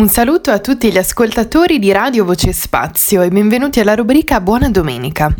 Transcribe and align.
Un 0.00 0.08
saluto 0.08 0.50
a 0.50 0.60
tutti 0.60 0.90
gli 0.90 0.96
ascoltatori 0.96 1.78
di 1.78 1.92
Radio 1.92 2.24
Voce 2.24 2.54
Spazio 2.54 3.20
e 3.20 3.28
benvenuti 3.28 3.80
alla 3.80 3.94
rubrica 3.94 4.40
Buona 4.40 4.70
Domenica. 4.70 5.30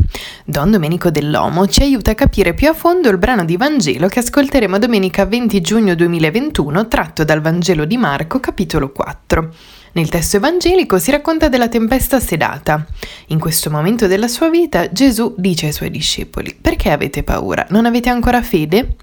Don 0.44 0.70
Domenico 0.70 1.10
dell'Omo 1.10 1.66
ci 1.66 1.80
aiuta 1.80 2.10
a 2.10 2.14
capire 2.14 2.52
più 2.52 2.68
a 2.68 2.74
fondo 2.74 3.08
il 3.08 3.16
brano 3.16 3.46
di 3.46 3.56
Vangelo 3.56 4.06
che 4.08 4.18
ascolteremo 4.18 4.78
domenica 4.78 5.24
20 5.24 5.62
giugno 5.62 5.94
2021 5.94 6.88
tratto 6.88 7.24
dal 7.24 7.40
Vangelo 7.40 7.86
di 7.86 7.96
Marco 7.96 8.38
capitolo 8.38 8.92
4. 8.92 9.54
Nel 9.92 10.10
testo 10.10 10.36
evangelico 10.36 10.98
si 10.98 11.10
racconta 11.10 11.48
della 11.48 11.68
tempesta 11.68 12.20
sedata. 12.20 12.84
In 13.28 13.38
questo 13.38 13.70
momento 13.70 14.06
della 14.06 14.28
sua 14.28 14.50
vita 14.50 14.92
Gesù 14.92 15.32
dice 15.38 15.66
ai 15.68 15.72
suoi 15.72 15.90
discepoli, 15.90 16.54
perché 16.60 16.90
avete 16.90 17.22
paura? 17.22 17.64
Non 17.70 17.86
avete 17.86 18.10
ancora 18.10 18.42
fede? 18.42 18.96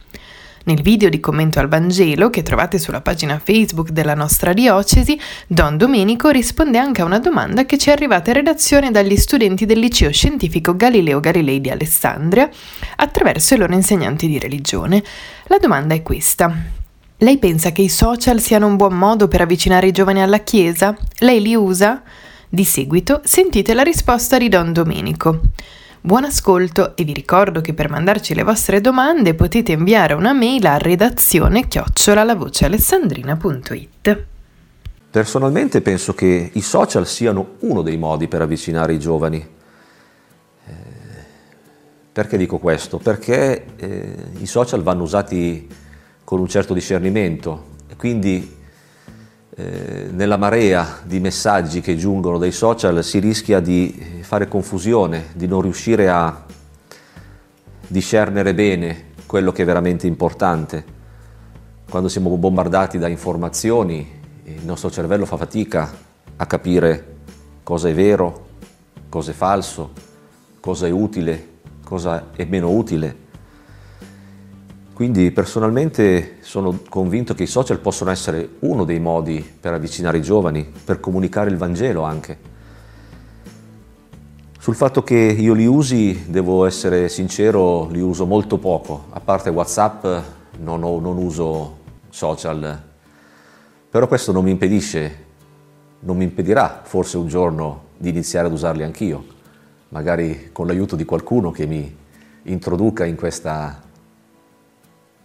Nel 0.68 0.82
video 0.82 1.08
di 1.08 1.22
commento 1.22 1.60
al 1.60 1.70
Vangelo, 1.70 2.30
che 2.30 2.44
trovate 2.44 2.78
sulla 2.78 3.00
pagina 3.00 3.40
Facebook 3.42 3.92
della 3.92 4.16
nostra 4.16 4.52
diocesi, 4.52 5.18
Don 5.48 5.78
Domenico 5.78 6.28
risponde 6.28 6.78
anche 6.78 7.02
a 7.02 7.06
una 7.06 7.20
domanda 7.20 7.66
che 7.66 7.78
ci 7.78 7.88
è 7.88 7.94
arrivata 7.94 8.32
in 8.32 8.36
redazione 8.36 8.92
dagli 8.92 9.16
studenti 9.16 9.66
del 9.66 9.80
liceo 9.80 10.12
scientifico 10.12 10.76
Galileo 10.76 11.22
Galilei 11.22 11.62
di 11.62 11.70
Alessandria 11.70 12.50
attraverso 12.98 13.54
i 13.54 13.58
loro 13.60 13.74
insegnanti 13.76 14.28
di 14.28 14.40
religione. 14.40 15.02
La 15.46 15.58
domanda 15.58 15.96
è 15.96 16.02
questa. 16.02 16.54
Lei 17.16 17.38
pensa 17.38 17.72
che 17.72 17.84
i 17.84 17.90
social 17.90 18.42
siano 18.42 18.68
un 18.68 18.76
buon 18.76 18.98
modo 18.98 19.30
per 19.30 19.40
avvicinare 19.40 19.88
i 19.88 19.94
giovani 19.94 20.22
alla 20.22 20.40
Chiesa? 20.40 20.98
Lei 21.20 21.42
li 21.42 21.56
usa? 21.56 22.04
Di 22.50 22.66
seguito 22.66 23.22
sentite 23.24 23.74
la 23.74 23.84
risposta 23.84 24.38
di 24.38 24.50
Don 24.50 24.74
Domenico. 24.74 25.40
Buon 26.02 26.26
ascolto 26.26 26.96
e 26.96 27.04
vi 27.04 27.14
ricordo 27.14 27.62
che 27.62 27.74
per 27.74 27.90
mandarci 27.90 28.36
le 28.36 28.44
vostre 28.44 28.82
domande 28.82 29.34
potete 29.34 29.72
inviare 29.72 30.14
una 30.14 30.32
mail 30.32 30.68
a 30.68 30.78
redazione 30.78 31.68
chiocciolalavocealessandrina.it. 31.68 34.26
Personalmente 35.10 35.82
penso 35.82 36.14
che 36.14 36.52
i 36.54 36.62
social 36.62 37.08
siano 37.08 37.56
uno 37.60 37.82
dei 37.82 37.98
modi 37.98 38.28
per 38.28 38.42
avvicinare 38.42 38.94
i 38.94 39.00
giovani. 39.00 39.44
Eh, 40.66 40.74
perché 42.12 42.38
dico 42.38 42.60
questo? 42.60 43.00
Perché 43.00 43.66
eh, 43.76 44.16
i 44.38 44.46
social 44.46 44.84
vanno 44.84 45.02
usati 45.04 45.68
con 46.24 46.40
un 46.40 46.48
certo 46.48 46.74
discernimento 46.74 47.76
e 47.88 47.96
quindi 47.96 48.57
eh, 49.60 50.10
nella 50.12 50.38
marea 50.38 51.00
di 51.04 51.20
messaggi 51.20 51.82
che 51.82 51.98
giungono 51.98 52.38
dai 52.38 52.52
social 52.52 53.04
si 53.04 53.18
rischia 53.18 53.60
di 53.60 54.20
fare 54.22 54.48
confusione, 54.48 55.30
di 55.34 55.48
non 55.48 55.62
riuscire 55.62 56.10
a 56.10 56.46
discernere 57.88 58.54
bene 58.54 59.06
quello 59.26 59.52
che 59.52 59.64
è 59.64 59.66
veramente 59.66 60.06
importante. 60.06 60.86
Quando 61.90 62.08
siamo 62.08 62.30
bombardati 62.38 63.00
da 63.00 63.08
informazioni, 63.08 64.08
il 64.44 64.64
nostro 64.64 64.92
cervello 64.92 65.26
fa 65.26 65.38
fatica 65.38 65.92
a 66.36 66.46
capire 66.46 67.16
cosa 67.64 67.90
è 67.90 67.96
vero, 67.96 68.46
cosa 69.10 69.32
è 69.32 69.34
falso, 69.34 69.92
cosa 70.60 70.86
è 70.86 70.92
utile, 70.92 71.48
cosa 71.84 72.28
è 72.36 72.46
meno 72.46 72.70
utile. 72.70 73.26
Quindi 74.98 75.30
personalmente 75.30 76.38
sono 76.40 76.80
convinto 76.90 77.36
che 77.36 77.44
i 77.44 77.46
social 77.46 77.78
possono 77.78 78.10
essere 78.10 78.56
uno 78.62 78.84
dei 78.84 79.00
modi 79.00 79.48
per 79.60 79.72
avvicinare 79.74 80.18
i 80.18 80.24
giovani, 80.24 80.68
per 80.84 81.00
comunicare 81.00 81.52
il 81.52 81.58
Vangelo 81.58 82.02
anche. 82.02 82.36
Sul 84.58 84.74
fatto 84.74 85.04
che 85.04 85.16
io 85.16 85.54
li 85.54 85.68
usi, 85.68 86.26
devo 86.28 86.66
essere 86.66 87.10
sincero, 87.10 87.88
li 87.90 88.02
uso 88.02 88.26
molto 88.26 88.58
poco. 88.58 89.06
A 89.12 89.20
parte 89.20 89.52
Whatsapp 89.52 90.04
non, 90.62 90.82
ho, 90.82 91.00
non 91.00 91.18
uso 91.18 91.78
social, 92.10 92.82
però 93.92 94.08
questo 94.08 94.32
non 94.32 94.46
mi 94.46 94.50
impedisce, 94.50 95.26
non 96.00 96.18
mi 96.18 96.24
impedirà 96.24 96.82
forse 96.84 97.18
un 97.18 97.28
giorno 97.28 97.84
di 98.00 98.10
iniziare 98.10 98.48
ad 98.48 98.54
usarli 98.54 98.82
anch'io, 98.82 99.24
magari 99.90 100.50
con 100.52 100.66
l'aiuto 100.66 100.96
di 100.96 101.06
qualcuno 101.06 101.52
che 101.52 101.68
mi 101.68 101.96
introduca 102.46 103.06
in 103.06 103.16
questa 103.16 103.86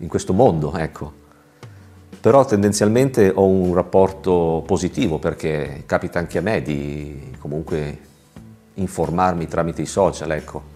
in 0.03 0.09
questo 0.09 0.33
mondo, 0.33 0.77
ecco. 0.77 1.21
Però 2.21 2.45
tendenzialmente 2.45 3.33
ho 3.35 3.47
un 3.47 3.75
rapporto 3.75 4.63
positivo 4.67 5.19
perché 5.19 5.83
capita 5.87 6.19
anche 6.19 6.39
a 6.39 6.43
me 6.43 6.63
di 6.63 7.33
comunque 7.39 7.99
informarmi 8.75 9.49
tramite 9.49 9.83
i 9.83 9.87
social, 9.87 10.31
ecco. 10.31 10.71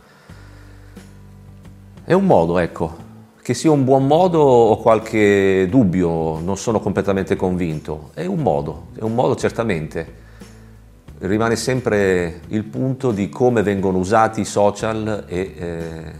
È 2.04 2.12
un 2.12 2.24
modo, 2.24 2.58
ecco, 2.58 3.04
che 3.42 3.54
sia 3.54 3.70
un 3.70 3.84
buon 3.84 4.06
modo 4.06 4.40
ho 4.40 4.76
qualche 4.78 5.68
dubbio, 5.68 6.40
non 6.40 6.56
sono 6.56 6.80
completamente 6.80 7.36
convinto. 7.36 8.10
È 8.14 8.26
un 8.26 8.40
modo, 8.40 8.88
è 8.96 9.02
un 9.02 9.14
modo 9.14 9.36
certamente. 9.36 10.24
Rimane 11.18 11.56
sempre 11.56 12.40
il 12.48 12.64
punto 12.64 13.10
di 13.12 13.28
come 13.28 13.62
vengono 13.62 13.98
usati 13.98 14.40
i 14.40 14.44
social 14.44 15.24
e 15.26 15.54
eh, 15.56 16.12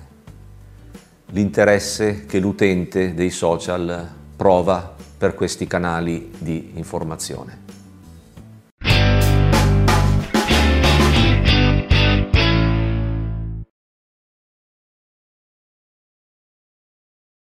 l'interesse 1.31 2.25
che 2.27 2.39
l'utente 2.39 3.15
dei 3.15 3.31
social 3.31 4.09
prova 4.37 4.95
per 5.19 5.35
questi 5.35 5.67
canali 5.67 6.31
di 6.39 6.73
informazione. 6.75 7.66